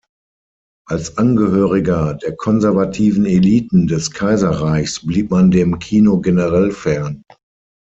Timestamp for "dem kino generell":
5.51-6.71